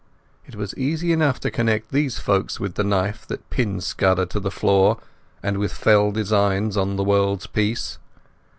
It 0.47 0.55
was 0.55 0.73
easy 0.79 1.13
enough 1.13 1.39
to 1.41 1.51
connect 1.51 1.91
those 1.91 2.17
folk 2.17 2.49
with 2.59 2.73
the 2.73 2.83
knife 2.83 3.27
that 3.27 3.47
pinned 3.51 3.83
Scudder 3.83 4.25
to 4.25 4.39
the 4.39 4.49
floor, 4.49 4.97
and 5.43 5.59
with 5.59 5.73
fell 5.73 6.11
designs 6.11 6.75
on 6.75 6.95
the 6.95 7.03
world's 7.03 7.45
peace. 7.45 7.99